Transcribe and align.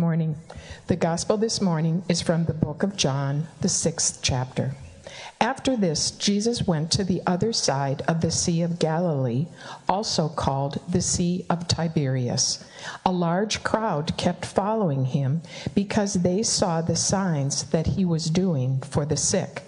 morning. 0.00 0.34
The 0.86 0.96
gospel 0.96 1.36
this 1.36 1.60
morning 1.60 2.02
is 2.08 2.22
from 2.22 2.46
the 2.46 2.54
book 2.54 2.82
of 2.82 2.96
John, 2.96 3.48
the 3.60 3.68
sixth 3.68 4.20
chapter. 4.22 4.74
After 5.38 5.76
this, 5.76 6.10
Jesus 6.12 6.66
went 6.66 6.90
to 6.92 7.04
the 7.04 7.20
other 7.26 7.52
side 7.52 8.00
of 8.08 8.22
the 8.22 8.30
Sea 8.30 8.62
of 8.62 8.78
Galilee, 8.78 9.46
also 9.90 10.30
called 10.30 10.80
the 10.88 11.02
Sea 11.02 11.44
of 11.50 11.68
Tiberias. 11.68 12.64
A 13.04 13.12
large 13.12 13.62
crowd 13.62 14.16
kept 14.16 14.46
following 14.46 15.04
him 15.04 15.42
because 15.74 16.14
they 16.14 16.42
saw 16.42 16.80
the 16.80 16.96
signs 16.96 17.64
that 17.64 17.88
he 17.88 18.06
was 18.06 18.30
doing 18.30 18.80
for 18.80 19.04
the 19.04 19.18
sick. 19.18 19.64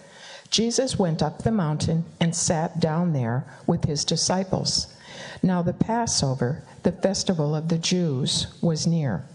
Jesus 0.48 0.98
went 0.98 1.22
up 1.22 1.42
the 1.42 1.52
mountain 1.52 2.06
and 2.18 2.34
sat 2.34 2.80
down 2.80 3.12
there 3.12 3.44
with 3.66 3.84
his 3.84 4.02
disciples. 4.02 4.94
Now 5.42 5.60
the 5.60 5.74
Passover, 5.74 6.62
the 6.84 6.92
festival 6.92 7.54
of 7.54 7.68
the 7.68 7.78
Jews, 7.78 8.46
was 8.62 8.86
near. 8.86 9.26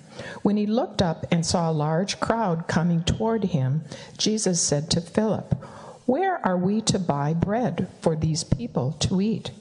When 0.42 0.58
he 0.58 0.66
looked 0.66 1.02
up 1.02 1.26
and 1.32 1.46
saw 1.46 1.70
a 1.70 1.72
large 1.72 2.20
crowd 2.20 2.68
coming 2.68 3.04
toward 3.04 3.46
him, 3.46 3.84
Jesus 4.18 4.62
said 4.62 4.90
to 4.92 5.02
Philip, 5.02 5.54
Where 6.06 6.46
are 6.46 6.58
we 6.58 6.82
to 6.82 7.00
buy 7.00 7.34
bread 7.34 7.88
for 8.02 8.16
these 8.16 8.44
people 8.44 8.94
to 9.00 9.22
eat? 9.22 9.52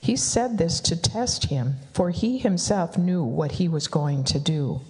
He 0.00 0.16
said 0.16 0.58
this 0.58 0.80
to 0.80 0.96
test 0.96 1.46
him, 1.46 1.76
for 1.92 2.10
he 2.10 2.38
himself 2.38 2.98
knew 2.98 3.22
what 3.22 3.52
he 3.52 3.68
was 3.68 3.86
going 3.86 4.24
to 4.24 4.40
do. 4.40 4.80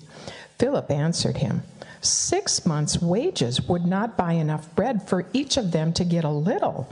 Philip 0.58 0.90
answered 0.90 1.38
him, 1.38 1.64
Six 2.00 2.64
months' 2.64 3.00
wages 3.02 3.62
would 3.68 3.84
not 3.84 4.16
buy 4.16 4.32
enough 4.32 4.74
bread 4.74 5.06
for 5.08 5.26
each 5.32 5.56
of 5.56 5.72
them 5.72 5.92
to 5.92 6.04
get 6.04 6.24
a 6.24 6.30
little. 6.30 6.88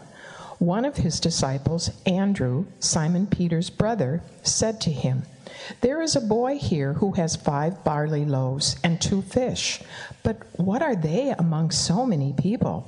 One 0.60 0.84
of 0.84 0.98
his 0.98 1.20
disciples, 1.20 1.91
Andrew, 2.05 2.66
Simon 2.80 3.27
Peter's 3.27 3.70
brother, 3.70 4.23
said 4.42 4.78
to 4.83 4.91
him, 4.91 5.23
There 5.80 6.02
is 6.02 6.14
a 6.14 6.20
boy 6.20 6.59
here 6.59 6.92
who 6.92 7.12
has 7.12 7.34
five 7.34 7.83
barley 7.83 8.27
loaves 8.27 8.77
and 8.84 9.00
two 9.00 9.23
fish, 9.23 9.80
but 10.23 10.42
what 10.59 10.83
are 10.83 10.95
they 10.95 11.30
among 11.30 11.70
so 11.70 12.05
many 12.05 12.34
people? 12.34 12.86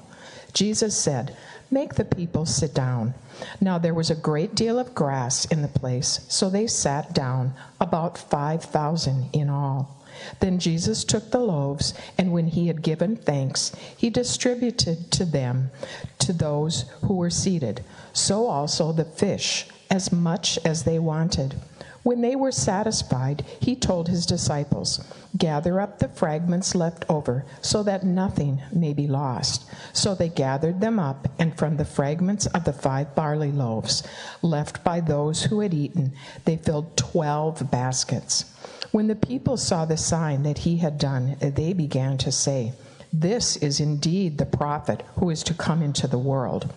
Jesus 0.53 0.95
said, 0.95 1.35
Make 1.71 1.95
the 1.95 2.05
people 2.05 2.45
sit 2.45 2.75
down. 2.75 3.15
Now 3.59 3.79
there 3.79 3.95
was 3.95 4.11
a 4.11 4.15
great 4.15 4.55
deal 4.55 4.79
of 4.79 4.95
grass 4.95 5.47
in 5.47 5.63
the 5.63 5.69
place, 5.69 6.27
so 6.29 6.51
they 6.51 6.67
sat 6.67 7.15
down, 7.15 7.55
about 7.81 8.19
five 8.19 8.63
thousand 8.63 9.31
in 9.33 9.49
all. 9.49 10.02
Then 10.41 10.59
Jesus 10.59 11.05
took 11.05 11.31
the 11.31 11.41
loaves, 11.41 11.95
and 12.19 12.33
when 12.33 12.49
he 12.49 12.67
had 12.67 12.83
given 12.83 13.17
thanks, 13.17 13.73
he 13.97 14.11
distributed 14.11 15.11
to 15.13 15.25
them, 15.25 15.71
to 16.19 16.33
those 16.33 16.85
who 17.03 17.15
were 17.15 17.31
seated, 17.31 17.85
so 18.13 18.47
also 18.47 18.93
the 18.93 19.05
fish, 19.05 19.67
as 19.91 20.13
much 20.13 20.59
as 20.65 20.85
they 20.85 20.99
wanted. 20.99 21.55
When 22.03 22.21
they 22.21 22.35
were 22.35 22.51
satisfied, 22.51 23.45
he 23.61 23.77
told 23.77 24.09
his 24.09 24.27
disciples, 24.27 25.05
Gather 25.37 25.81
up 25.81 25.99
the 26.01 26.09
fragments 26.09 26.75
left 26.75 27.05
over, 27.09 27.45
so 27.61 27.85
that 27.85 28.05
nothing 28.05 28.61
may 28.73 28.93
be 28.93 29.07
lost. 29.07 29.65
So 29.93 30.15
they 30.15 30.29
gathered 30.29 30.81
them 30.81 30.99
up, 30.99 31.29
and 31.39 31.57
from 31.57 31.77
the 31.77 31.85
fragments 31.85 32.47
of 32.47 32.65
the 32.65 32.73
five 32.73 33.15
barley 33.15 33.53
loaves 33.53 34.03
left 34.43 34.83
by 34.83 35.01
those 35.01 35.45
who 35.45 35.61
had 35.61 35.75
eaten, 35.75 36.13
they 36.45 36.57
filled 36.57 36.97
twelve 36.97 37.71
baskets. 37.71 38.47
When 38.93 39.07
the 39.07 39.17
people 39.17 39.57
saw 39.57 39.87
the 39.87 39.97
sign 39.97 40.43
that 40.43 40.59
he 40.59 40.77
had 40.77 40.99
done, 40.99 41.37
they 41.41 41.73
began 41.73 42.19
to 42.19 42.31
say, 42.31 42.75
This 43.11 43.57
is 43.57 43.81
indeed 43.81 44.37
the 44.37 44.45
prophet 44.45 45.03
who 45.17 45.31
is 45.31 45.43
to 45.45 45.55
come 45.55 45.81
into 45.81 46.07
the 46.07 46.19
world. 46.19 46.71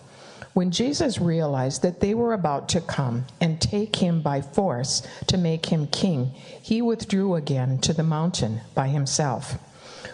When 0.54 0.70
Jesus 0.70 1.20
realized 1.20 1.82
that 1.82 2.00
they 2.00 2.14
were 2.14 2.32
about 2.32 2.70
to 2.70 2.80
come 2.80 3.26
and 3.38 3.60
take 3.60 3.96
him 3.96 4.22
by 4.22 4.40
force 4.40 5.06
to 5.26 5.36
make 5.36 5.66
him 5.66 5.88
king, 5.88 6.30
he 6.62 6.80
withdrew 6.80 7.34
again 7.34 7.76
to 7.80 7.92
the 7.92 8.02
mountain 8.02 8.62
by 8.74 8.88
himself. 8.88 9.58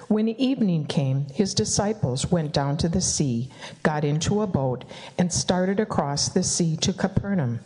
When 0.08 0.28
evening 0.28 0.86
came, 0.86 1.26
his 1.32 1.54
disciples 1.54 2.32
went 2.32 2.52
down 2.52 2.78
to 2.78 2.88
the 2.88 3.00
sea, 3.00 3.48
got 3.84 4.04
into 4.04 4.42
a 4.42 4.48
boat, 4.48 4.84
and 5.16 5.32
started 5.32 5.78
across 5.78 6.28
the 6.28 6.42
sea 6.42 6.76
to 6.78 6.92
Capernaum. 6.92 7.60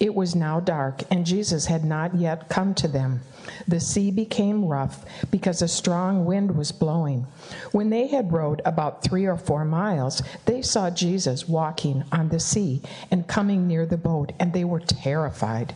It 0.00 0.14
was 0.14 0.34
now 0.34 0.60
dark, 0.60 1.02
and 1.10 1.24
Jesus 1.24 1.66
had 1.66 1.84
not 1.84 2.16
yet 2.16 2.48
come 2.48 2.74
to 2.74 2.88
them. 2.88 3.20
The 3.68 3.78
sea 3.80 4.10
became 4.10 4.64
rough 4.64 5.04
because 5.30 5.62
a 5.62 5.68
strong 5.68 6.24
wind 6.24 6.56
was 6.56 6.72
blowing. 6.72 7.26
When 7.72 7.90
they 7.90 8.08
had 8.08 8.32
rowed 8.32 8.60
about 8.64 9.02
three 9.02 9.24
or 9.24 9.36
four 9.36 9.64
miles, 9.64 10.22
they 10.46 10.62
saw 10.62 10.90
Jesus 10.90 11.48
walking 11.48 12.04
on 12.10 12.28
the 12.28 12.40
sea 12.40 12.82
and 13.10 13.28
coming 13.28 13.68
near 13.68 13.86
the 13.86 13.96
boat, 13.96 14.32
and 14.40 14.52
they 14.52 14.64
were 14.64 14.80
terrified. 14.80 15.74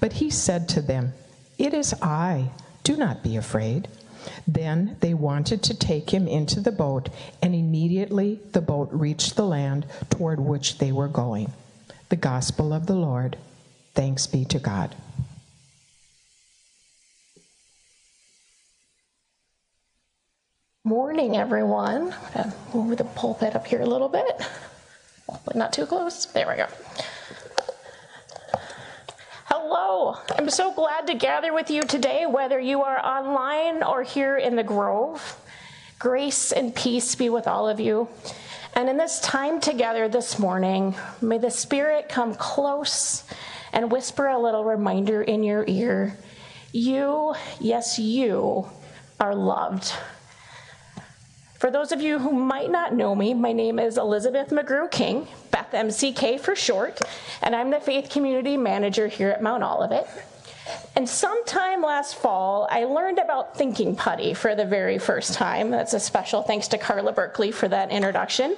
But 0.00 0.14
he 0.14 0.28
said 0.28 0.68
to 0.70 0.82
them, 0.82 1.12
It 1.56 1.72
is 1.72 1.94
I. 2.02 2.50
Do 2.82 2.96
not 2.96 3.22
be 3.22 3.36
afraid. 3.36 3.88
Then 4.46 4.96
they 5.00 5.14
wanted 5.14 5.62
to 5.64 5.74
take 5.74 6.10
him 6.10 6.26
into 6.26 6.60
the 6.60 6.72
boat, 6.72 7.08
and 7.40 7.54
immediately 7.54 8.40
the 8.52 8.60
boat 8.60 8.88
reached 8.92 9.36
the 9.36 9.46
land 9.46 9.86
toward 10.10 10.40
which 10.40 10.78
they 10.78 10.92
were 10.92 11.08
going. 11.08 11.52
The 12.08 12.16
Gospel 12.16 12.72
of 12.72 12.86
the 12.86 12.94
Lord. 12.94 13.36
Thanks 13.94 14.26
be 14.26 14.44
to 14.46 14.58
God. 14.58 14.94
Morning, 20.84 21.36
everyone. 21.36 22.14
I'm 22.34 22.52
gonna 22.72 22.86
move 22.86 22.98
the 22.98 23.04
pulpit 23.04 23.54
up 23.54 23.66
here 23.66 23.82
a 23.82 23.86
little 23.86 24.08
bit, 24.08 24.40
but 25.44 25.54
not 25.54 25.72
too 25.72 25.86
close. 25.86 26.24
There 26.26 26.48
we 26.48 26.56
go. 26.56 26.66
Hello. 29.46 30.16
I'm 30.36 30.48
so 30.48 30.72
glad 30.72 31.06
to 31.06 31.14
gather 31.14 31.52
with 31.52 31.70
you 31.70 31.82
today, 31.82 32.26
whether 32.26 32.58
you 32.58 32.82
are 32.82 32.98
online 32.98 33.82
or 33.82 34.02
here 34.02 34.38
in 34.38 34.56
the 34.56 34.64
Grove. 34.64 35.38
Grace 35.98 36.50
and 36.50 36.74
peace 36.74 37.14
be 37.14 37.28
with 37.28 37.46
all 37.46 37.68
of 37.68 37.78
you. 37.78 38.08
And 38.74 38.88
in 38.88 38.96
this 38.96 39.20
time 39.20 39.60
together 39.60 40.08
this 40.08 40.38
morning, 40.38 40.94
may 41.20 41.38
the 41.38 41.50
Spirit 41.50 42.08
come 42.08 42.34
close 42.34 43.22
and 43.72 43.90
whisper 43.90 44.28
a 44.28 44.38
little 44.38 44.64
reminder 44.64 45.22
in 45.22 45.42
your 45.42 45.64
ear. 45.66 46.18
You, 46.72 47.34
yes, 47.60 47.98
you, 47.98 48.68
are 49.20 49.34
loved. 49.34 49.92
For 51.58 51.70
those 51.70 51.92
of 51.92 52.00
you 52.02 52.18
who 52.18 52.32
might 52.32 52.70
not 52.70 52.92
know 52.92 53.14
me, 53.14 53.34
my 53.34 53.52
name 53.52 53.78
is 53.78 53.96
Elizabeth 53.96 54.48
McGrew 54.48 54.90
King, 54.90 55.28
Beth 55.52 55.70
MCK 55.70 56.40
for 56.40 56.56
short, 56.56 57.00
and 57.40 57.54
I'm 57.54 57.70
the 57.70 57.78
Faith 57.78 58.10
Community 58.10 58.56
Manager 58.56 59.06
here 59.06 59.28
at 59.28 59.42
Mount 59.42 59.62
Olivet. 59.62 60.08
And 60.96 61.08
sometime 61.08 61.82
last 61.82 62.16
fall, 62.16 62.66
I 62.70 62.84
learned 62.84 63.18
about 63.18 63.56
thinking 63.56 63.94
putty 63.94 64.34
for 64.34 64.54
the 64.54 64.64
very 64.64 64.98
first 64.98 65.34
time. 65.34 65.70
That's 65.70 65.94
a 65.94 66.00
special 66.00 66.42
thanks 66.42 66.68
to 66.68 66.78
Carla 66.78 67.12
Berkeley 67.12 67.52
for 67.52 67.68
that 67.68 67.90
introduction. 67.90 68.56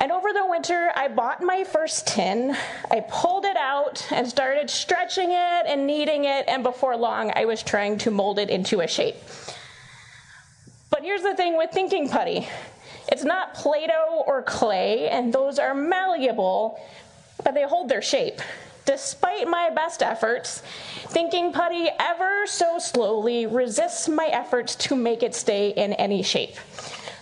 And 0.00 0.10
over 0.10 0.32
the 0.32 0.46
winter, 0.46 0.90
I 0.96 1.08
bought 1.08 1.42
my 1.42 1.62
first 1.62 2.06
tin. 2.06 2.56
I 2.90 3.00
pulled 3.00 3.44
it 3.44 3.56
out 3.58 4.06
and 4.10 4.26
started 4.26 4.70
stretching 4.70 5.30
it 5.30 5.66
and 5.66 5.86
kneading 5.86 6.24
it, 6.24 6.46
and 6.48 6.62
before 6.62 6.96
long, 6.96 7.30
I 7.36 7.44
was 7.44 7.62
trying 7.62 7.98
to 7.98 8.10
mold 8.10 8.38
it 8.38 8.48
into 8.48 8.80
a 8.80 8.88
shape. 8.88 9.16
But 10.88 11.02
here's 11.02 11.22
the 11.22 11.34
thing 11.34 11.56
with 11.58 11.70
thinking 11.70 12.08
putty 12.08 12.48
it's 13.08 13.24
not 13.24 13.54
Play 13.54 13.88
Doh 13.88 14.24
or 14.26 14.42
clay, 14.42 15.08
and 15.10 15.32
those 15.32 15.58
are 15.58 15.74
malleable, 15.74 16.80
but 17.44 17.52
they 17.52 17.64
hold 17.64 17.90
their 17.90 18.02
shape. 18.02 18.40
Despite 18.86 19.48
my 19.48 19.68
best 19.70 20.02
efforts, 20.02 20.62
thinking 21.08 21.52
putty 21.52 21.90
ever 21.98 22.46
so 22.46 22.78
slowly 22.78 23.46
resists 23.46 24.08
my 24.08 24.26
efforts 24.26 24.74
to 24.76 24.96
make 24.96 25.22
it 25.22 25.34
stay 25.34 25.70
in 25.70 25.92
any 25.94 26.22
shape. 26.22 26.56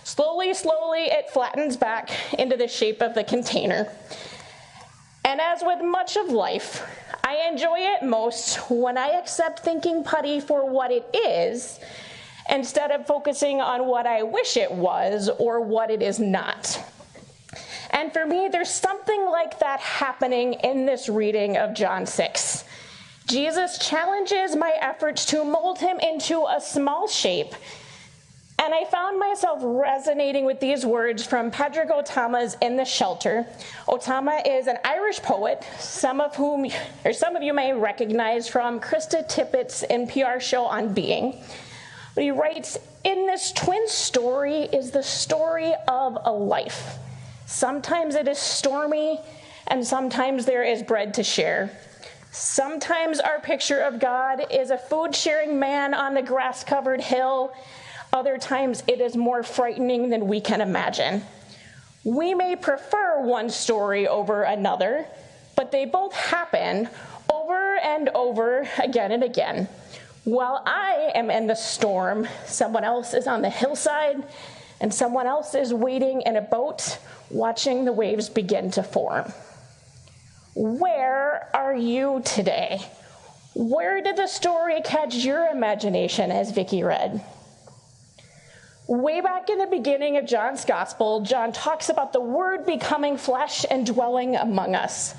Slowly, 0.09 0.55
slowly, 0.55 1.03
it 1.03 1.29
flattens 1.29 1.77
back 1.77 2.09
into 2.33 2.57
the 2.57 2.67
shape 2.67 2.99
of 3.03 3.13
the 3.13 3.23
container. 3.23 3.87
And 5.23 5.39
as 5.39 5.61
with 5.61 5.83
much 5.83 6.17
of 6.17 6.29
life, 6.29 6.81
I 7.23 7.47
enjoy 7.47 7.77
it 7.77 8.01
most 8.01 8.55
when 8.71 8.97
I 8.97 9.09
accept 9.09 9.59
thinking 9.59 10.03
putty 10.03 10.39
for 10.39 10.67
what 10.67 10.89
it 10.89 11.05
is 11.13 11.79
instead 12.49 12.89
of 12.89 13.05
focusing 13.05 13.61
on 13.61 13.85
what 13.85 14.07
I 14.07 14.23
wish 14.23 14.57
it 14.57 14.71
was 14.71 15.29
or 15.37 15.61
what 15.61 15.91
it 15.91 16.01
is 16.01 16.19
not. 16.19 16.83
And 17.91 18.11
for 18.11 18.25
me, 18.25 18.49
there's 18.51 18.71
something 18.71 19.25
like 19.27 19.59
that 19.59 19.79
happening 19.79 20.53
in 20.53 20.87
this 20.87 21.07
reading 21.07 21.55
of 21.55 21.75
John 21.75 22.07
6. 22.07 22.63
Jesus 23.27 23.77
challenges 23.77 24.55
my 24.55 24.73
efforts 24.81 25.23
to 25.25 25.45
mold 25.45 25.77
him 25.77 25.99
into 25.99 26.47
a 26.47 26.59
small 26.59 27.07
shape. 27.07 27.53
And 28.61 28.73
I 28.73 28.83
found 28.83 29.17
myself 29.17 29.59
resonating 29.63 30.43
with 30.43 30.59
these 30.59 30.85
words 30.85 31.25
from 31.25 31.49
Padraig 31.49 31.87
Ó 31.87 32.05
Tuama's 32.05 32.57
In 32.59 32.75
the 32.75 32.83
Shelter. 32.83 33.47
Ó 33.87 34.03
Tuama 34.03 34.41
is 34.45 34.67
an 34.67 34.77
Irish 34.83 35.21
poet, 35.21 35.65
some 35.79 36.19
of 36.19 36.35
whom, 36.35 36.69
or 37.05 37.13
some 37.13 37.37
of 37.37 37.41
you 37.41 37.53
may 37.53 37.71
recognize 37.71 38.49
from 38.49 38.81
Krista 38.81 39.25
Tippett's 39.29 39.85
NPR 39.89 40.41
show 40.41 40.65
on 40.65 40.93
Being. 40.93 41.41
But 42.15 42.25
he 42.25 42.31
writes 42.31 42.77
In 43.05 43.25
this 43.27 43.53
twin 43.53 43.87
story 43.87 44.63
is 44.63 44.91
the 44.91 45.03
story 45.03 45.73
of 45.87 46.17
a 46.25 46.31
life. 46.31 46.97
Sometimes 47.45 48.13
it 48.15 48.27
is 48.27 48.39
stormy, 48.39 49.21
and 49.67 49.87
sometimes 49.87 50.45
there 50.45 50.63
is 50.63 50.83
bread 50.83 51.13
to 51.13 51.23
share. 51.23 51.71
Sometimes 52.31 53.21
our 53.21 53.39
picture 53.39 53.79
of 53.79 54.01
God 54.01 54.47
is 54.51 54.69
a 54.69 54.77
food 54.77 55.15
sharing 55.15 55.57
man 55.57 55.93
on 55.93 56.13
the 56.13 56.21
grass 56.21 56.65
covered 56.65 56.99
hill. 56.99 57.53
Other 58.11 58.37
times 58.37 58.83
it 58.87 59.01
is 59.01 59.15
more 59.15 59.43
frightening 59.43 60.09
than 60.09 60.27
we 60.27 60.41
can 60.41 60.61
imagine. 60.61 61.21
We 62.03 62.33
may 62.33 62.55
prefer 62.55 63.21
one 63.21 63.49
story 63.49 64.07
over 64.07 64.43
another, 64.43 65.05
but 65.55 65.71
they 65.71 65.85
both 65.85 66.13
happen 66.13 66.89
over 67.31 67.77
and 67.77 68.09
over 68.09 68.67
again 68.81 69.11
and 69.11 69.23
again. 69.23 69.67
While 70.23 70.63
I 70.65 71.11
am 71.15 71.29
in 71.29 71.47
the 71.47 71.55
storm, 71.55 72.27
someone 72.45 72.83
else 72.83 73.13
is 73.13 73.27
on 73.27 73.41
the 73.41 73.49
hillside, 73.49 74.23
and 74.81 74.93
someone 74.93 75.27
else 75.27 75.55
is 75.55 75.73
waiting 75.73 76.21
in 76.21 76.35
a 76.35 76.41
boat 76.41 76.99
watching 77.29 77.85
the 77.85 77.93
waves 77.93 78.29
begin 78.29 78.71
to 78.71 78.83
form. 78.83 79.31
Where 80.55 81.49
are 81.53 81.75
you 81.75 82.21
today? 82.25 82.81
Where 83.53 84.01
did 84.01 84.17
the 84.17 84.27
story 84.27 84.81
catch 84.81 85.15
your 85.15 85.47
imagination 85.47 86.31
as 86.31 86.51
Vicky 86.51 86.83
read? 86.83 87.23
Way 88.89 89.21
back 89.21 89.51
in 89.51 89.59
the 89.59 89.67
beginning 89.67 90.17
of 90.17 90.25
John's 90.25 90.65
gospel, 90.65 91.21
John 91.21 91.51
talks 91.51 91.89
about 91.89 92.11
the 92.11 92.19
word 92.19 92.65
becoming 92.65 93.17
flesh 93.17 93.63
and 93.69 93.85
dwelling 93.85 94.35
among 94.35 94.73
us, 94.73 95.13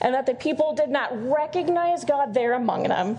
and 0.00 0.14
that 0.14 0.26
the 0.26 0.34
people 0.34 0.74
did 0.74 0.90
not 0.90 1.10
recognize 1.28 2.04
God 2.04 2.32
there 2.32 2.52
among 2.52 2.84
them. 2.84 3.18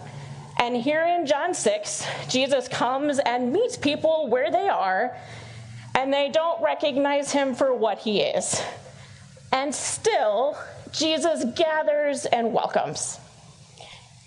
And 0.57 0.77
here 0.77 1.03
in 1.03 1.25
John 1.25 1.53
6, 1.53 2.07
Jesus 2.29 2.69
comes 2.69 3.19
and 3.19 3.51
meets 3.51 3.75
people 3.75 4.29
where 4.29 4.49
they 4.49 4.69
are, 4.69 5.13
and 5.93 6.13
they 6.13 6.29
don't 6.29 6.63
recognize 6.63 7.33
him 7.33 7.53
for 7.53 7.75
what 7.75 7.97
he 7.97 8.21
is. 8.21 8.63
And 9.51 9.75
still, 9.75 10.57
Jesus 10.93 11.43
gathers 11.53 12.25
and 12.25 12.53
welcomes. 12.53 13.19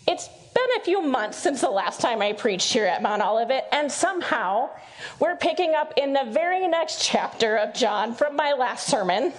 It's 0.06 0.28
been 0.66 0.80
a 0.80 0.84
few 0.84 1.02
months 1.02 1.36
since 1.36 1.60
the 1.60 1.68
last 1.68 2.00
time 2.00 2.22
I 2.22 2.32
preached 2.32 2.72
here 2.72 2.86
at 2.86 3.02
Mount 3.02 3.20
Olivet, 3.20 3.68
and 3.70 3.90
somehow 3.90 4.70
we're 5.18 5.36
picking 5.36 5.74
up 5.74 5.92
in 5.96 6.14
the 6.14 6.24
very 6.30 6.66
next 6.66 7.04
chapter 7.04 7.56
of 7.56 7.74
John 7.74 8.14
from 8.14 8.34
my 8.34 8.52
last 8.52 8.86
sermon. 8.86 9.34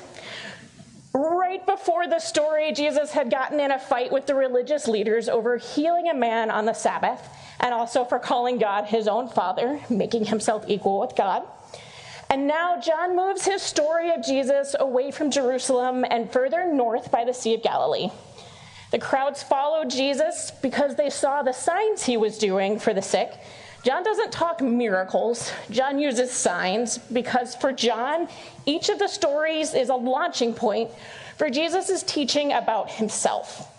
Right 1.13 1.65
before 1.65 2.07
the 2.07 2.19
story, 2.19 2.73
Jesus 2.73 3.11
had 3.11 3.31
gotten 3.31 3.59
in 3.59 3.71
a 3.71 3.79
fight 3.79 4.11
with 4.11 4.27
the 4.27 4.35
religious 4.35 4.87
leaders 4.87 5.27
over 5.27 5.57
healing 5.57 6.09
a 6.09 6.13
man 6.13 6.51
on 6.51 6.65
the 6.65 6.73
Sabbath 6.73 7.27
and 7.59 7.73
also 7.73 8.03
for 8.03 8.19
calling 8.19 8.59
God 8.59 8.85
his 8.85 9.07
own 9.07 9.27
father, 9.27 9.79
making 9.89 10.25
himself 10.25 10.65
equal 10.67 10.99
with 10.99 11.15
God. 11.15 11.43
And 12.29 12.47
now 12.47 12.79
John 12.79 13.15
moves 13.15 13.45
his 13.45 13.63
story 13.63 14.11
of 14.11 14.23
Jesus 14.23 14.75
away 14.79 15.09
from 15.09 15.31
Jerusalem 15.31 16.05
and 16.07 16.31
further 16.31 16.71
north 16.71 17.09
by 17.09 17.23
the 17.23 17.33
Sea 17.33 17.55
of 17.55 17.63
Galilee. 17.63 18.09
The 18.91 18.99
crowds 18.99 19.43
followed 19.43 19.89
Jesus 19.89 20.51
because 20.61 20.95
they 20.95 21.09
saw 21.09 21.41
the 21.41 21.53
signs 21.53 22.03
he 22.03 22.17
was 22.17 22.37
doing 22.37 22.79
for 22.79 22.93
the 22.93 23.01
sick. 23.01 23.33
John 23.83 24.03
doesn't 24.03 24.31
talk 24.31 24.61
miracles, 24.61 25.51
John 25.69 25.99
uses 25.99 26.31
signs 26.31 26.97
because 26.97 27.55
for 27.55 27.71
John, 27.71 28.27
each 28.65 28.89
of 28.89 28.97
the 28.97 29.07
stories 29.07 29.75
is 29.75 29.89
a 29.89 29.95
launching 29.95 30.53
point 30.53 30.89
for 31.37 31.49
Jesus' 31.49 32.01
teaching 32.01 32.53
about 32.53 32.89
himself. 32.89 33.71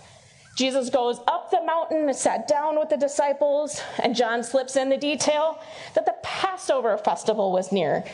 Jesus 0.57 0.89
goes 0.89 1.21
up 1.27 1.51
the 1.51 1.63
mountain 1.63 2.09
and 2.09 2.17
sat 2.17 2.49
down 2.49 2.79
with 2.79 2.89
the 2.89 2.97
disciples, 2.97 3.83
and 4.03 4.17
John 4.17 4.43
slips 4.43 4.77
in 4.77 4.89
the 4.89 4.97
detail 4.97 5.59
that 5.95 6.07
the 6.07 6.15
Passover 6.23 6.97
festival 6.97 7.53
was 7.53 7.73
near. 7.73 8.05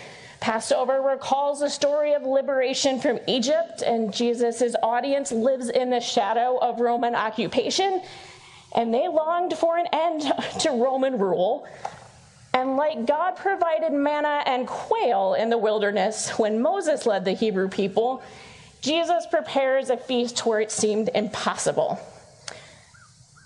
Passover 0.42 1.00
recalls 1.00 1.60
the 1.60 1.70
story 1.70 2.14
of 2.14 2.24
liberation 2.24 2.98
from 2.98 3.20
Egypt, 3.28 3.80
and 3.86 4.12
Jesus' 4.12 4.74
audience 4.82 5.30
lives 5.30 5.68
in 5.68 5.88
the 5.88 6.00
shadow 6.00 6.58
of 6.60 6.80
Roman 6.80 7.14
occupation, 7.14 8.02
and 8.74 8.92
they 8.92 9.06
longed 9.06 9.56
for 9.56 9.78
an 9.78 9.86
end 9.92 10.22
to 10.60 10.70
Roman 10.70 11.16
rule. 11.16 11.64
And 12.52 12.76
like 12.76 13.06
God 13.06 13.36
provided 13.36 13.92
manna 13.92 14.42
and 14.44 14.66
quail 14.66 15.34
in 15.34 15.48
the 15.48 15.58
wilderness 15.58 16.30
when 16.30 16.60
Moses 16.60 17.06
led 17.06 17.24
the 17.24 17.34
Hebrew 17.34 17.68
people, 17.68 18.20
Jesus 18.80 19.28
prepares 19.28 19.90
a 19.90 19.96
feast 19.96 20.44
where 20.44 20.58
it 20.58 20.72
seemed 20.72 21.08
impossible. 21.14 22.00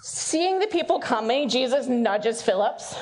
Seeing 0.02 0.60
the 0.60 0.66
people 0.66 0.98
coming, 0.98 1.50
Jesus 1.50 1.88
nudges 1.88 2.40
Phillips 2.40 2.96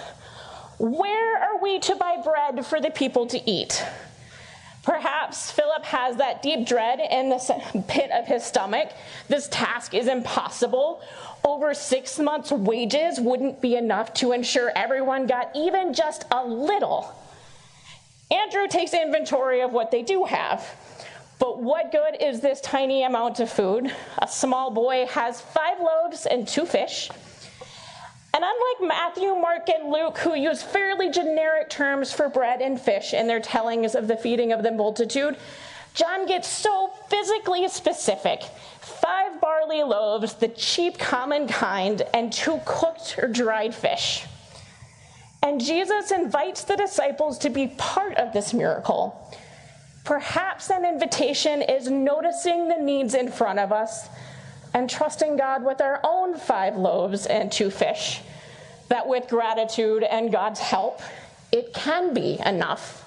where 0.78 1.42
are 1.42 1.62
we 1.62 1.78
to 1.80 1.96
buy 1.96 2.16
bread 2.22 2.64
for 2.66 2.80
the 2.80 2.90
people 2.90 3.26
to 3.26 3.50
eat? 3.50 3.84
Perhaps 4.84 5.50
Philip 5.50 5.84
has 5.84 6.16
that 6.16 6.42
deep 6.42 6.66
dread 6.66 7.00
in 7.00 7.30
the 7.30 7.82
pit 7.88 8.10
of 8.10 8.26
his 8.26 8.44
stomach. 8.44 8.92
This 9.28 9.48
task 9.48 9.94
is 9.94 10.08
impossible. 10.08 11.00
Over 11.42 11.72
six 11.72 12.18
months' 12.18 12.52
wages 12.52 13.18
wouldn't 13.18 13.62
be 13.62 13.76
enough 13.76 14.12
to 14.14 14.32
ensure 14.32 14.70
everyone 14.76 15.26
got 15.26 15.50
even 15.54 15.94
just 15.94 16.26
a 16.30 16.44
little. 16.44 17.14
Andrew 18.30 18.68
takes 18.68 18.92
inventory 18.92 19.62
of 19.62 19.72
what 19.72 19.90
they 19.90 20.02
do 20.02 20.24
have. 20.24 20.66
But 21.38 21.62
what 21.62 21.90
good 21.90 22.16
is 22.20 22.40
this 22.40 22.60
tiny 22.60 23.04
amount 23.04 23.40
of 23.40 23.50
food? 23.50 23.90
A 24.18 24.28
small 24.28 24.70
boy 24.70 25.06
has 25.10 25.40
five 25.40 25.78
loaves 25.80 26.26
and 26.26 26.46
two 26.46 26.66
fish. 26.66 27.10
And 28.34 28.42
unlike 28.42 28.88
Matthew, 28.88 29.32
Mark, 29.36 29.68
and 29.68 29.92
Luke, 29.92 30.18
who 30.18 30.34
use 30.34 30.60
fairly 30.60 31.08
generic 31.08 31.70
terms 31.70 32.12
for 32.12 32.28
bread 32.28 32.60
and 32.60 32.80
fish 32.80 33.14
in 33.14 33.28
their 33.28 33.38
tellings 33.38 33.94
of 33.94 34.08
the 34.08 34.16
feeding 34.16 34.50
of 34.50 34.64
the 34.64 34.72
multitude, 34.72 35.36
John 35.94 36.26
gets 36.26 36.48
so 36.48 36.90
physically 37.08 37.68
specific 37.68 38.42
five 38.80 39.40
barley 39.40 39.84
loaves, 39.84 40.34
the 40.34 40.48
cheap 40.48 40.98
common 40.98 41.46
kind, 41.46 42.02
and 42.12 42.32
two 42.32 42.60
cooked 42.64 43.16
or 43.22 43.28
dried 43.28 43.72
fish. 43.72 44.26
And 45.40 45.60
Jesus 45.60 46.10
invites 46.10 46.64
the 46.64 46.74
disciples 46.76 47.38
to 47.38 47.50
be 47.50 47.68
part 47.68 48.16
of 48.16 48.32
this 48.32 48.52
miracle. 48.52 49.32
Perhaps 50.02 50.70
an 50.70 50.84
invitation 50.84 51.62
is 51.62 51.88
noticing 51.88 52.66
the 52.66 52.78
needs 52.78 53.14
in 53.14 53.30
front 53.30 53.60
of 53.60 53.70
us 53.70 54.08
and 54.74 54.90
trusting 54.90 55.36
God 55.36 55.64
with 55.64 55.80
our 55.80 56.00
own 56.02 56.36
five 56.36 56.76
loaves 56.76 57.26
and 57.26 57.50
two 57.50 57.70
fish, 57.70 58.20
that 58.88 59.06
with 59.06 59.28
gratitude 59.28 60.02
and 60.02 60.32
God's 60.32 60.60
help, 60.60 61.00
it 61.52 61.72
can 61.72 62.12
be 62.12 62.38
enough. 62.44 63.00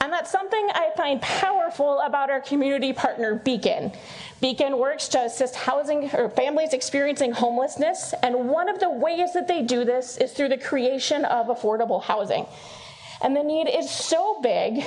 And 0.00 0.12
that's 0.12 0.30
something 0.30 0.68
I 0.74 0.90
find 0.96 1.20
powerful 1.22 2.00
about 2.00 2.30
our 2.30 2.40
community 2.40 2.92
partner, 2.92 3.34
Beacon. 3.34 3.92
Beacon 4.40 4.78
works 4.78 5.08
to 5.08 5.20
assist 5.20 5.56
housing 5.56 6.10
or 6.14 6.28
families 6.28 6.72
experiencing 6.72 7.32
homelessness, 7.32 8.14
and 8.22 8.48
one 8.48 8.68
of 8.68 8.78
the 8.78 8.90
ways 8.90 9.32
that 9.32 9.48
they 9.48 9.62
do 9.62 9.84
this 9.84 10.16
is 10.18 10.32
through 10.32 10.48
the 10.48 10.58
creation 10.58 11.24
of 11.24 11.46
affordable 11.46 12.02
housing. 12.02 12.46
And 13.22 13.34
the 13.34 13.42
need 13.42 13.68
is 13.68 13.90
so 13.90 14.40
big, 14.40 14.84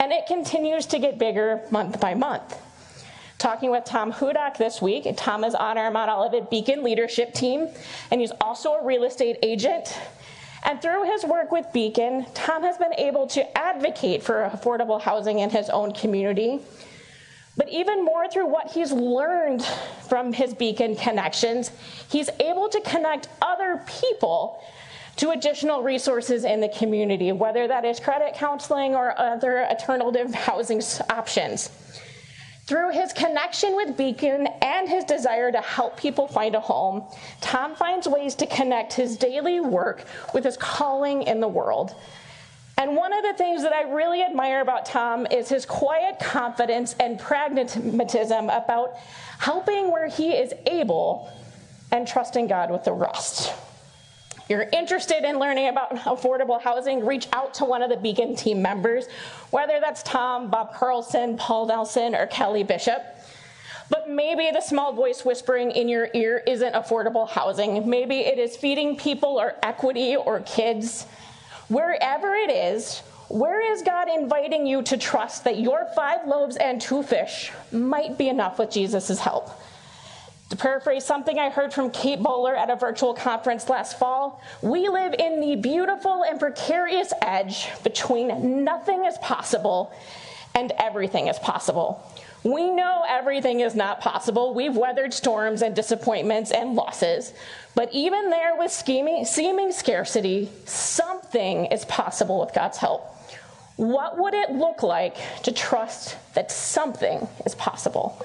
and 0.00 0.12
it 0.12 0.26
continues 0.26 0.86
to 0.86 0.98
get 0.98 1.18
bigger 1.18 1.62
month 1.70 2.00
by 2.00 2.14
month 2.14 2.56
talking 3.38 3.70
with 3.70 3.84
Tom 3.84 4.12
Hudak 4.12 4.56
this 4.58 4.82
week. 4.82 5.06
Tom 5.16 5.44
is 5.44 5.54
on 5.54 5.78
our 5.78 5.90
Mount 5.90 6.10
Olivet 6.10 6.50
Beacon 6.50 6.82
leadership 6.82 7.32
team, 7.32 7.68
and 8.10 8.20
he's 8.20 8.32
also 8.40 8.74
a 8.74 8.84
real 8.84 9.04
estate 9.04 9.38
agent. 9.42 9.96
And 10.64 10.82
through 10.82 11.04
his 11.04 11.24
work 11.24 11.52
with 11.52 11.66
Beacon, 11.72 12.26
Tom 12.34 12.64
has 12.64 12.76
been 12.78 12.92
able 12.98 13.28
to 13.28 13.58
advocate 13.58 14.24
for 14.24 14.50
affordable 14.52 15.00
housing 15.00 15.38
in 15.38 15.50
his 15.50 15.70
own 15.70 15.92
community. 15.92 16.58
But 17.56 17.68
even 17.68 18.04
more 18.04 18.28
through 18.28 18.46
what 18.46 18.72
he's 18.72 18.90
learned 18.90 19.64
from 20.08 20.32
his 20.32 20.52
Beacon 20.54 20.96
connections, 20.96 21.70
he's 22.10 22.28
able 22.40 22.68
to 22.68 22.80
connect 22.80 23.28
other 23.40 23.82
people 24.00 24.62
to 25.16 25.30
additional 25.30 25.82
resources 25.82 26.44
in 26.44 26.60
the 26.60 26.68
community, 26.68 27.32
whether 27.32 27.66
that 27.68 27.84
is 27.84 27.98
credit 27.98 28.34
counseling 28.34 28.94
or 28.94 29.18
other 29.18 29.64
alternative 29.64 30.34
housing 30.34 30.80
options. 31.10 31.70
Through 32.68 32.90
his 32.90 33.14
connection 33.14 33.74
with 33.76 33.96
Beacon 33.96 34.46
and 34.60 34.86
his 34.86 35.02
desire 35.04 35.50
to 35.50 35.60
help 35.62 35.96
people 35.96 36.28
find 36.28 36.54
a 36.54 36.60
home, 36.60 37.02
Tom 37.40 37.74
finds 37.74 38.06
ways 38.06 38.34
to 38.34 38.46
connect 38.46 38.92
his 38.92 39.16
daily 39.16 39.58
work 39.58 40.04
with 40.34 40.44
his 40.44 40.58
calling 40.58 41.22
in 41.22 41.40
the 41.40 41.48
world. 41.48 41.94
And 42.76 42.94
one 42.94 43.14
of 43.14 43.22
the 43.22 43.32
things 43.32 43.62
that 43.62 43.72
I 43.72 43.90
really 43.90 44.22
admire 44.22 44.60
about 44.60 44.84
Tom 44.84 45.26
is 45.30 45.48
his 45.48 45.64
quiet 45.64 46.18
confidence 46.18 46.94
and 47.00 47.18
pragmatism 47.18 48.50
about 48.50 48.98
helping 49.38 49.90
where 49.90 50.08
he 50.08 50.32
is 50.32 50.52
able 50.66 51.32
and 51.90 52.06
trusting 52.06 52.48
God 52.48 52.70
with 52.70 52.84
the 52.84 52.92
rest 52.92 53.54
you're 54.48 54.66
interested 54.72 55.28
in 55.28 55.38
learning 55.38 55.68
about 55.68 55.90
affordable 55.96 56.60
housing, 56.60 57.04
reach 57.04 57.28
out 57.32 57.54
to 57.54 57.64
one 57.64 57.82
of 57.82 57.90
the 57.90 57.96
Beacon 57.96 58.34
team 58.34 58.62
members, 58.62 59.06
whether 59.50 59.78
that's 59.80 60.02
Tom, 60.02 60.48
Bob 60.48 60.74
Carlson, 60.74 61.36
Paul 61.36 61.66
Nelson, 61.66 62.14
or 62.14 62.26
Kelly 62.26 62.62
Bishop. 62.62 63.02
But 63.90 64.08
maybe 64.08 64.50
the 64.50 64.60
small 64.60 64.92
voice 64.92 65.24
whispering 65.24 65.70
in 65.70 65.88
your 65.88 66.08
ear 66.14 66.42
isn't 66.46 66.74
affordable 66.74 67.28
housing. 67.28 67.88
Maybe 67.88 68.20
it 68.20 68.38
is 68.38 68.56
feeding 68.56 68.96
people 68.96 69.38
or 69.40 69.54
equity 69.62 70.16
or 70.16 70.40
kids. 70.40 71.06
Wherever 71.68 72.34
it 72.34 72.50
is, 72.50 73.00
where 73.28 73.60
is 73.72 73.82
God 73.82 74.08
inviting 74.08 74.66
you 74.66 74.82
to 74.82 74.96
trust 74.96 75.44
that 75.44 75.58
your 75.58 75.86
five 75.94 76.26
loaves 76.26 76.56
and 76.56 76.80
two 76.80 77.02
fish 77.02 77.52
might 77.70 78.16
be 78.16 78.28
enough 78.28 78.58
with 78.58 78.70
Jesus' 78.70 79.18
help? 79.18 79.50
To 80.50 80.56
paraphrase 80.56 81.04
something 81.04 81.38
I 81.38 81.50
heard 81.50 81.74
from 81.74 81.90
Kate 81.90 82.22
Bowler 82.22 82.56
at 82.56 82.70
a 82.70 82.76
virtual 82.76 83.12
conference 83.12 83.68
last 83.68 83.98
fall, 83.98 84.40
we 84.62 84.88
live 84.88 85.14
in 85.18 85.40
the 85.40 85.56
beautiful 85.56 86.24
and 86.24 86.40
precarious 86.40 87.12
edge 87.20 87.68
between 87.84 88.64
nothing 88.64 89.04
is 89.04 89.18
possible 89.18 89.92
and 90.54 90.72
everything 90.78 91.28
is 91.28 91.38
possible. 91.38 92.02
We 92.44 92.70
know 92.70 93.04
everything 93.06 93.60
is 93.60 93.74
not 93.74 94.00
possible. 94.00 94.54
We've 94.54 94.74
weathered 94.74 95.12
storms 95.12 95.60
and 95.60 95.76
disappointments 95.76 96.50
and 96.50 96.74
losses. 96.74 97.34
But 97.74 97.92
even 97.92 98.30
there, 98.30 98.56
with 98.56 98.72
scheming, 98.72 99.26
seeming 99.26 99.70
scarcity, 99.70 100.50
something 100.64 101.66
is 101.66 101.84
possible 101.84 102.40
with 102.40 102.54
God's 102.54 102.78
help. 102.78 103.02
What 103.76 104.18
would 104.18 104.34
it 104.34 104.52
look 104.52 104.82
like 104.82 105.16
to 105.42 105.52
trust 105.52 106.16
that 106.34 106.50
something 106.50 107.28
is 107.44 107.54
possible? 107.54 108.24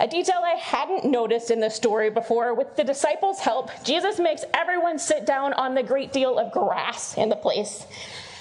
A 0.00 0.08
detail 0.08 0.40
I 0.42 0.56
hadn't 0.56 1.04
noticed 1.04 1.52
in 1.52 1.60
the 1.60 1.70
story 1.70 2.10
before 2.10 2.52
with 2.52 2.74
the 2.74 2.82
disciples' 2.82 3.38
help, 3.38 3.70
Jesus 3.84 4.18
makes 4.18 4.44
everyone 4.52 4.98
sit 4.98 5.24
down 5.24 5.52
on 5.52 5.74
the 5.74 5.84
great 5.84 6.12
deal 6.12 6.36
of 6.38 6.52
grass 6.52 7.16
in 7.16 7.28
the 7.28 7.36
place. 7.36 7.86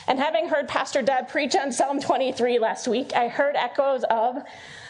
And 0.07 0.19
having 0.19 0.49
heard 0.49 0.67
Pastor 0.67 1.01
Deb 1.03 1.29
preach 1.29 1.55
on 1.55 1.71
Psalm 1.71 2.01
23 2.01 2.57
last 2.57 2.87
week, 2.87 3.13
I 3.15 3.27
heard 3.27 3.55
echoes 3.55 4.03
of, 4.09 4.37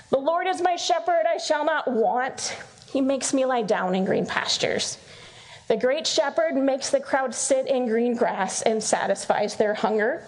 The 0.09 0.17
Lord 0.17 0.47
is 0.47 0.61
my 0.61 0.77
shepherd, 0.77 1.25
I 1.27 1.37
shall 1.37 1.65
not 1.65 1.91
want. 1.91 2.55
He 2.87 3.01
makes 3.01 3.33
me 3.33 3.43
lie 3.45 3.63
down 3.63 3.93
in 3.93 4.05
green 4.05 4.25
pastures. 4.25 4.97
The 5.67 5.77
great 5.77 6.07
shepherd 6.07 6.55
makes 6.55 6.89
the 6.89 6.99
crowd 6.99 7.35
sit 7.35 7.67
in 7.67 7.87
green 7.87 8.15
grass 8.15 8.61
and 8.61 8.81
satisfies 8.81 9.55
their 9.55 9.73
hunger. 9.73 10.23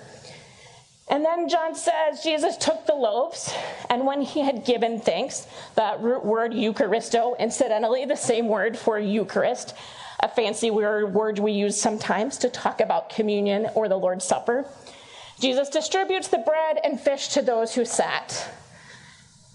And 1.08 1.24
then 1.24 1.48
John 1.48 1.76
says 1.76 2.24
Jesus 2.24 2.58
took 2.58 2.88
the 2.88 2.96
loaves, 2.96 3.54
and 3.92 4.08
when 4.08 4.22
he 4.22 4.40
had 4.42 4.66
given 4.66 5.00
thanks, 5.00 5.46
that 5.76 6.02
root 6.02 6.26
word 6.26 6.52
Eucharisto, 6.52 7.38
incidentally, 7.38 8.06
the 8.06 8.16
same 8.16 8.48
word 8.48 8.76
for 8.76 8.98
Eucharist, 8.98 9.76
a 10.20 10.28
fancy 10.28 10.72
word 10.72 11.38
we 11.38 11.52
use 11.52 11.80
sometimes 11.80 12.38
to 12.40 12.50
talk 12.50 12.82
about 12.82 13.10
communion 13.10 13.70
or 13.76 13.88
the 13.88 13.98
Lord's 13.98 14.26
Supper. 14.26 14.66
Jesus 15.40 15.70
distributes 15.70 16.30
the 16.30 16.40
bread 16.40 16.80
and 16.84 17.00
fish 17.00 17.28
to 17.30 17.42
those 17.42 17.76
who 17.76 17.86
sat. 17.86 18.50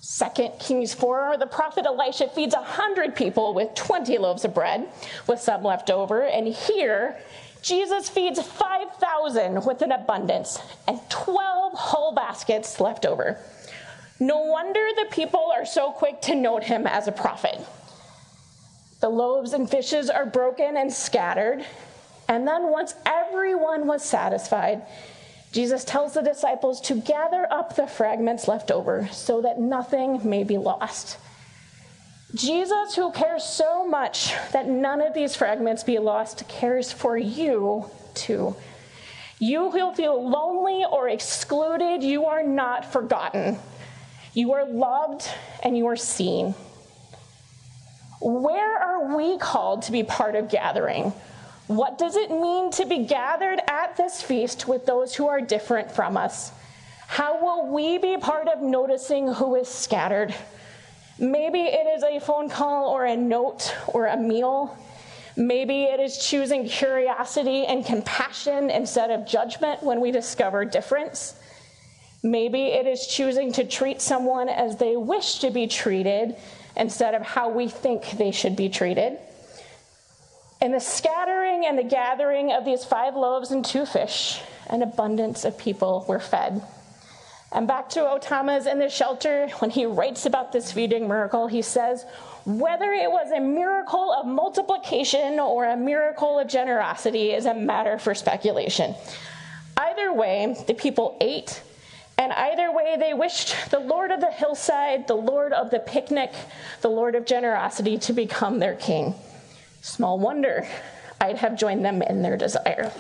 Second 0.01 0.53
Kings 0.61 0.95
4, 0.95 1.37
the 1.39 1.47
prophet 1.47 1.87
Elisha 1.87 2.29
feeds 2.29 2.55
a 2.55 2.63
hundred 2.63 3.17
people 3.17 3.55
with 3.55 3.75
20 3.75 4.19
loaves 4.19 4.45
of 4.45 4.55
bread, 4.55 4.89
with 5.27 5.41
some 5.41 5.65
left 5.65 5.91
over. 5.91 6.23
And 6.27 6.47
here, 6.47 7.19
Jesus 7.63 8.09
feeds 8.09 8.41
5,000 8.41 9.65
with 9.65 9.83
an 9.83 9.93
abundance 9.93 10.59
and 10.89 10.99
12 11.11 11.73
whole 11.75 12.15
baskets 12.15 12.81
left 12.81 13.05
over. 13.05 13.39
No 14.19 14.39
wonder 14.39 14.87
the 14.97 15.09
people 15.11 15.51
are 15.55 15.65
so 15.65 15.93
quick 15.93 16.21
to 16.23 16.35
note 16.35 16.65
him 16.65 16.87
as 16.87 17.09
a 17.09 17.13
prophet. 17.13 17.59
The 19.01 19.09
loaves 19.09 19.55
and 19.55 19.69
fishes 19.69 20.11
are 20.11 20.27
broken 20.27 20.77
and 20.77 20.93
scattered. 20.93 21.65
And 22.29 22.47
then, 22.47 22.71
once 22.71 22.95
everyone 23.07 23.87
was 23.87 24.05
satisfied, 24.05 24.83
Jesus 25.53 25.85
tells 25.85 26.15
the 26.15 26.23
disciples 26.23 26.81
to 26.83 26.95
gather 26.95 27.51
up 27.51 27.75
the 27.75 27.87
fragments 27.87 28.47
left 28.47 28.71
over 28.71 29.09
so 29.11 29.41
that 29.41 29.59
nothing 29.59 30.21
may 30.29 30.45
be 30.45 30.59
lost. 30.59 31.19
Jesus, 32.35 32.95
who 32.95 33.11
cares 33.11 33.45
so 33.45 33.87
much 33.87 34.33
that 34.53 34.69
none 34.69 35.01
of 35.01 35.15
these 35.15 35.35
fragments 35.35 35.83
be 35.83 35.99
lost, 35.99 36.49
cares 36.49 36.93
for 36.93 37.17
you 37.17 37.91
too. 38.15 38.55
You 39.39 39.71
who 39.71 39.95
feel 39.95 40.29
lonely 40.29 40.85
or 40.85 41.09
excluded, 41.09 42.03
you 42.03 42.27
are 42.27 42.43
not 42.43 42.93
forgotten. 42.93 43.59
You 44.35 44.53
are 44.53 44.65
loved 44.65 45.29
and 45.65 45.77
you 45.77 45.87
are 45.89 45.97
seen. 45.97 46.55
Where 48.21 48.79
are 48.79 49.17
we 49.17 49.39
called 49.39 49.83
to 49.83 49.93
be 49.93 50.05
part 50.05 50.37
of 50.37 50.51
gathering? 50.51 51.13
What 51.67 51.99
does 51.99 52.17
it 52.17 52.31
mean 52.31 52.71
to 52.73 52.85
be 52.85 53.07
gathered 53.07 53.61
at 53.67 53.97
this 53.97 54.21
feast 54.21 54.69
with 54.69 54.87
those 54.87 55.15
who 55.15 55.27
are 55.29 55.41
different 55.41 55.91
from 55.91 56.17
us? 56.17 56.53
How 57.07 57.43
will 57.43 57.73
we 57.73 57.99
be 57.99 58.19
part 58.19 58.47
of 58.47 58.61
noticing 58.61 59.33
who 59.33 59.57
is 59.57 59.69
scattered? 59.69 60.35
Maybe 61.21 61.61
it 61.61 61.87
is 61.87 62.03
a 62.03 62.19
phone 62.19 62.49
call 62.49 62.89
or 62.89 63.05
a 63.05 63.15
note 63.15 63.77
or 63.89 64.07
a 64.07 64.17
meal. 64.17 64.75
Maybe 65.37 65.85
it 65.85 66.01
is 66.01 66.17
choosing 66.17 66.67
curiosity 66.67 67.67
and 67.67 67.85
compassion 67.85 68.71
instead 68.71 69.11
of 69.11 69.27
judgment 69.27 69.83
when 69.83 70.01
we 70.01 70.13
discover 70.13 70.65
difference. 70.65 71.35
Maybe 72.23 72.69
it 72.69 72.87
is 72.87 73.07
choosing 73.07 73.53
to 73.53 73.65
treat 73.65 74.01
someone 74.01 74.49
as 74.49 74.79
they 74.79 74.97
wish 74.97 75.41
to 75.41 75.51
be 75.51 75.67
treated 75.67 76.37
instead 76.75 77.15
of 77.15 77.21
how 77.21 77.51
we 77.51 77.69
think 77.69 78.13
they 78.13 78.31
should 78.31 78.57
be 78.57 78.71
treated. 78.71 79.19
In 80.63 80.73
the 80.73 80.81
scattering 80.81 81.67
and 81.67 81.79
the 81.79 81.85
gathering 81.85 82.51
of 82.53 82.65
these 82.65 82.85
five 82.85 83.15
loaves 83.15 83.51
and 83.51 83.63
two 83.63 83.85
fish, 83.85 84.41
an 84.69 84.83
abundance 84.83 85.45
of 85.45 85.59
people 85.59 86.05
were 86.09 86.21
fed. 86.21 86.63
And 87.53 87.67
back 87.67 87.89
to 87.91 88.01
Ó 88.01 88.23
Tuama's 88.23 88.67
in 88.67 88.79
the 88.79 88.89
shelter, 88.89 89.49
when 89.59 89.71
he 89.71 89.85
writes 89.85 90.25
about 90.25 90.53
this 90.53 90.71
feeding 90.71 91.09
miracle, 91.09 91.49
he 91.49 91.63
says, 91.63 92.05
whether 92.45 92.93
it 92.93 93.11
was 93.11 93.33
a 93.33 93.41
miracle 93.41 94.13
of 94.13 94.27
multiplication 94.27 95.41
or 95.41 95.67
a 95.67 95.77
miracle 95.77 96.39
of 96.39 96.49
generosity 96.49 97.33
is 97.33 97.47
a 97.47 97.55
matter 97.55 97.99
for 97.99 98.15
speculation. 98.15 98.95
Either 99.77 100.13
way, 100.13 100.55
the 100.67 100.75
people 100.75 101.17
ate, 101.21 101.63
and 102.17 102.33
either 102.33 102.71
way, 102.71 102.97
they 102.99 103.15
wished 103.15 103.71
the 103.71 103.81
Lord 103.81 104.11
of 104.11 104.21
the 104.21 104.31
hillside, 104.31 105.09
the 105.09 105.15
Lord 105.15 105.53
of 105.53 105.71
the 105.71 105.81
picnic, 105.81 106.33
the 106.83 106.89
Lord 106.89 107.15
of 107.15 107.27
generosity 107.27 107.99
to 107.99 108.13
become 108.13 108.59
their 108.59 108.77
king. 108.77 109.15
Small 109.81 110.19
wonder 110.19 110.69
I'd 111.21 111.39
have 111.39 111.59
joined 111.59 111.85
them 111.85 112.03
in 112.03 112.23
their 112.23 112.37
desire. 112.37 112.93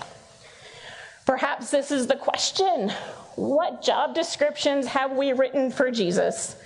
Perhaps 1.27 1.71
this 1.71 1.91
is 1.91 2.07
the 2.07 2.17
question 2.17 2.93
what 3.41 3.81
job 3.81 4.15
descriptions 4.15 4.87
have 4.87 5.13
we 5.13 5.33
written 5.33 5.71
for 5.71 5.91
Jesus? 5.91 6.57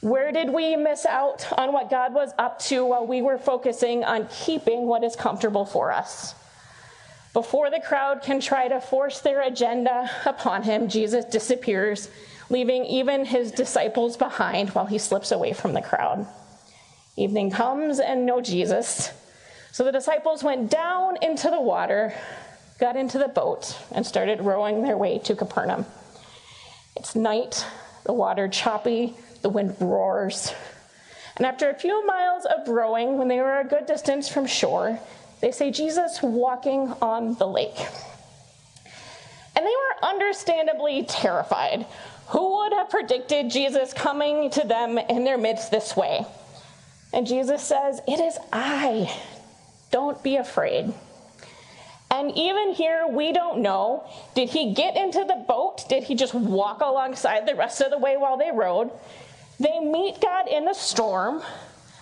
Where 0.00 0.32
did 0.32 0.48
we 0.48 0.74
miss 0.74 1.04
out 1.04 1.46
on 1.58 1.74
what 1.74 1.90
God 1.90 2.14
was 2.14 2.32
up 2.38 2.58
to 2.60 2.86
while 2.86 3.06
we 3.06 3.20
were 3.20 3.36
focusing 3.36 4.02
on 4.02 4.26
keeping 4.28 4.86
what 4.86 5.04
is 5.04 5.14
comfortable 5.14 5.66
for 5.66 5.92
us? 5.92 6.34
Before 7.34 7.70
the 7.70 7.78
crowd 7.78 8.22
can 8.22 8.40
try 8.40 8.68
to 8.68 8.80
force 8.80 9.20
their 9.20 9.42
agenda 9.42 10.10
upon 10.24 10.62
him, 10.62 10.88
Jesus 10.88 11.26
disappears, 11.26 12.08
leaving 12.48 12.86
even 12.86 13.26
his 13.26 13.52
disciples 13.52 14.16
behind 14.16 14.70
while 14.70 14.86
he 14.86 14.96
slips 14.96 15.30
away 15.30 15.52
from 15.52 15.74
the 15.74 15.82
crowd. 15.82 16.26
Evening 17.16 17.50
comes 17.50 18.00
and 18.00 18.24
no 18.24 18.40
Jesus. 18.40 19.12
So 19.72 19.84
the 19.84 19.92
disciples 19.92 20.42
went 20.42 20.70
down 20.70 21.18
into 21.20 21.50
the 21.50 21.60
water 21.60 22.14
got 22.82 22.96
into 22.96 23.16
the 23.16 23.28
boat 23.28 23.78
and 23.92 24.04
started 24.04 24.40
rowing 24.40 24.82
their 24.82 24.96
way 24.96 25.16
to 25.16 25.36
Capernaum. 25.36 25.86
It's 26.96 27.14
night, 27.14 27.64
the 28.02 28.12
water 28.12 28.48
choppy, 28.48 29.14
the 29.40 29.48
wind 29.48 29.76
roars. 29.78 30.52
And 31.36 31.46
after 31.46 31.70
a 31.70 31.74
few 31.74 32.04
miles 32.04 32.44
of 32.44 32.66
rowing, 32.66 33.18
when 33.18 33.28
they 33.28 33.38
were 33.38 33.60
a 33.60 33.64
good 33.64 33.86
distance 33.86 34.28
from 34.28 34.46
shore, 34.46 34.98
they 35.40 35.52
say 35.52 35.70
Jesus 35.70 36.18
walking 36.24 36.92
on 37.00 37.36
the 37.36 37.46
lake. 37.46 37.78
And 39.54 39.64
they 39.64 39.70
were 39.70 40.08
understandably 40.08 41.04
terrified. 41.04 41.86
Who 42.30 42.62
would 42.62 42.72
have 42.72 42.90
predicted 42.90 43.48
Jesus 43.48 43.92
coming 43.92 44.50
to 44.50 44.66
them 44.66 44.98
in 44.98 45.22
their 45.22 45.38
midst 45.38 45.70
this 45.70 45.96
way? 45.96 46.26
And 47.12 47.28
Jesus 47.28 47.62
says, 47.62 48.00
It 48.08 48.18
is 48.18 48.36
I. 48.52 49.16
Don't 49.92 50.20
be 50.24 50.34
afraid. 50.34 50.92
And 52.12 52.30
even 52.36 52.74
here, 52.74 53.06
we 53.08 53.32
don't 53.32 53.62
know. 53.62 54.04
Did 54.34 54.50
he 54.50 54.74
get 54.74 54.96
into 54.96 55.24
the 55.24 55.44
boat? 55.48 55.88
Did 55.88 56.04
he 56.04 56.14
just 56.14 56.34
walk 56.34 56.82
alongside 56.82 57.46
the 57.46 57.54
rest 57.54 57.80
of 57.80 57.90
the 57.90 57.96
way 57.96 58.18
while 58.18 58.36
they 58.36 58.50
rowed? 58.52 58.90
They 59.58 59.80
meet 59.80 60.20
God 60.20 60.46
in 60.46 60.66
the 60.66 60.74
storm, 60.74 61.42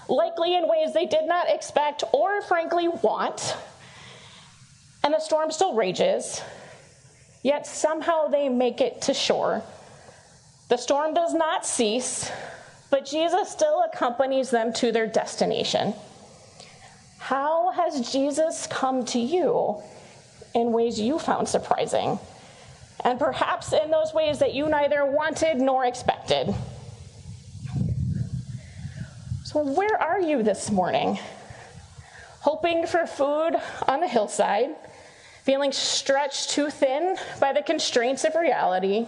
likely 0.08 0.56
in 0.56 0.68
ways 0.68 0.92
they 0.92 1.06
did 1.06 1.26
not 1.26 1.48
expect 1.48 2.02
or 2.12 2.42
frankly 2.42 2.88
want. 2.88 3.56
And 5.04 5.14
the 5.14 5.20
storm 5.20 5.52
still 5.52 5.74
rages, 5.74 6.42
yet 7.44 7.64
somehow 7.64 8.26
they 8.26 8.48
make 8.48 8.80
it 8.80 9.02
to 9.02 9.14
shore. 9.14 9.62
The 10.68 10.76
storm 10.76 11.14
does 11.14 11.34
not 11.34 11.64
cease, 11.64 12.30
but 12.90 13.06
Jesus 13.06 13.48
still 13.48 13.84
accompanies 13.84 14.50
them 14.50 14.72
to 14.74 14.90
their 14.90 15.06
destination. 15.06 15.94
How 17.18 17.70
has 17.70 18.10
Jesus 18.10 18.66
come 18.66 19.04
to 19.06 19.20
you? 19.20 19.80
In 20.54 20.72
ways 20.72 20.98
you 20.98 21.18
found 21.18 21.48
surprising, 21.48 22.18
and 23.04 23.18
perhaps 23.18 23.72
in 23.72 23.90
those 23.90 24.12
ways 24.12 24.38
that 24.38 24.54
you 24.54 24.68
neither 24.68 25.04
wanted 25.06 25.58
nor 25.58 25.84
expected. 25.84 26.54
So, 29.44 29.62
where 29.62 30.00
are 30.00 30.20
you 30.20 30.42
this 30.42 30.70
morning? 30.70 31.18
Hoping 32.40 32.86
for 32.86 33.06
food 33.06 33.56
on 33.86 34.00
the 34.00 34.08
hillside, 34.08 34.70
feeling 35.44 35.72
stretched 35.72 36.50
too 36.50 36.70
thin 36.70 37.16
by 37.40 37.52
the 37.52 37.62
constraints 37.62 38.24
of 38.24 38.34
reality, 38.34 39.06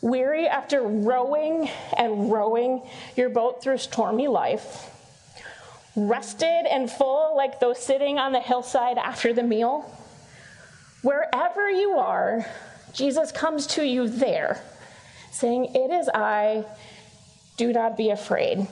weary 0.00 0.48
after 0.48 0.82
rowing 0.82 1.68
and 1.96 2.30
rowing 2.30 2.82
your 3.16 3.28
boat 3.28 3.62
through 3.62 3.78
stormy 3.78 4.28
life? 4.28 4.88
rested 5.94 6.66
and 6.70 6.90
full 6.90 7.36
like 7.36 7.60
those 7.60 7.78
sitting 7.78 8.18
on 8.18 8.32
the 8.32 8.40
hillside 8.40 8.98
after 8.98 9.32
the 9.32 9.42
meal? 9.42 9.90
Wherever 11.02 11.70
you 11.70 11.98
are, 11.98 12.46
Jesus 12.92 13.32
comes 13.32 13.66
to 13.68 13.84
you 13.84 14.08
there, 14.08 14.60
saying, 15.30 15.74
It 15.74 15.90
is 15.90 16.08
I, 16.12 16.64
do 17.56 17.72
not 17.72 17.96
be 17.96 18.10
afraid. 18.10 18.66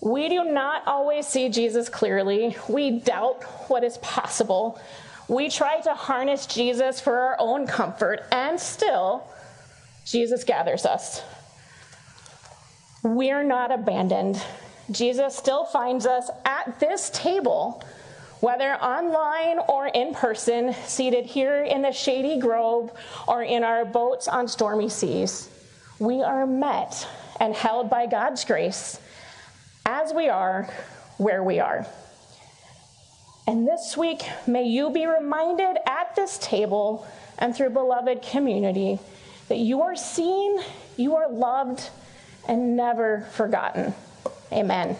We 0.00 0.28
do 0.28 0.44
not 0.44 0.82
always 0.86 1.26
see 1.28 1.48
Jesus 1.48 1.88
clearly. 1.88 2.56
We 2.68 2.98
doubt 2.98 3.44
what 3.68 3.84
is 3.84 3.98
possible. 3.98 4.80
We 5.28 5.48
try 5.48 5.80
to 5.82 5.94
harness 5.94 6.46
Jesus 6.46 7.00
for 7.00 7.16
our 7.16 7.36
own 7.38 7.66
comfort, 7.66 8.24
and 8.32 8.58
still, 8.58 9.24
Jesus 10.04 10.42
gathers 10.42 10.84
us. 10.84 11.22
We're 13.04 13.44
not 13.44 13.72
abandoned. 13.72 14.42
Jesus 14.90 15.36
still 15.36 15.64
finds 15.64 16.06
us 16.06 16.30
at 16.44 16.80
this 16.80 17.10
table, 17.10 17.82
whether 18.42 18.74
online 18.74 19.60
or 19.68 19.86
in 19.86 20.12
person, 20.12 20.74
seated 20.84 21.24
here 21.24 21.62
in 21.62 21.80
the 21.80 21.92
shady 21.92 22.40
grove 22.40 22.90
or 23.28 23.44
in 23.44 23.62
our 23.62 23.84
boats 23.84 24.26
on 24.26 24.48
stormy 24.48 24.88
seas. 24.88 25.48
We 26.00 26.24
are 26.24 26.44
met 26.44 27.06
and 27.38 27.54
held 27.54 27.88
by 27.88 28.06
God's 28.06 28.44
grace 28.44 28.98
as 29.86 30.12
we 30.12 30.28
are 30.28 30.68
where 31.18 31.44
we 31.44 31.60
are. 31.60 31.86
And 33.46 33.64
this 33.64 33.96
week, 33.96 34.22
may 34.44 34.64
you 34.64 34.90
be 34.90 35.06
reminded 35.06 35.76
at 35.86 36.16
this 36.16 36.36
table 36.38 37.06
and 37.38 37.54
through 37.54 37.70
beloved 37.70 38.22
community 38.22 38.98
that 39.46 39.58
you 39.58 39.82
are 39.82 39.94
seen, 39.94 40.58
you 40.96 41.14
are 41.14 41.30
loved, 41.30 41.90
and 42.48 42.76
never 42.76 43.20
forgotten. 43.34 43.94
Amen. 44.50 44.96